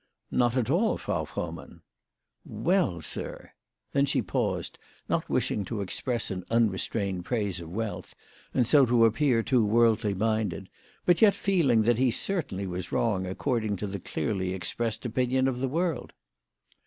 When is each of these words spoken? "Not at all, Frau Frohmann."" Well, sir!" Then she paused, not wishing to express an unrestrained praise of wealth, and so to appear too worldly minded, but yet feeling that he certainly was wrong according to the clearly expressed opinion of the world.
"Not 0.31 0.57
at 0.57 0.71
all, 0.71 0.97
Frau 0.97 1.25
Frohmann."" 1.25 1.81
Well, 2.43 3.01
sir!" 3.01 3.51
Then 3.93 4.07
she 4.07 4.23
paused, 4.23 4.79
not 5.07 5.29
wishing 5.29 5.63
to 5.65 5.81
express 5.81 6.31
an 6.31 6.43
unrestrained 6.49 7.25
praise 7.25 7.59
of 7.59 7.69
wealth, 7.69 8.15
and 8.51 8.65
so 8.65 8.83
to 8.87 9.05
appear 9.05 9.43
too 9.43 9.63
worldly 9.63 10.15
minded, 10.15 10.69
but 11.05 11.21
yet 11.21 11.35
feeling 11.35 11.83
that 11.83 11.99
he 11.99 12.09
certainly 12.09 12.65
was 12.65 12.91
wrong 12.91 13.27
according 13.27 13.75
to 13.75 13.85
the 13.85 13.99
clearly 13.99 14.55
expressed 14.55 15.05
opinion 15.05 15.47
of 15.47 15.59
the 15.59 15.69
world. 15.69 16.13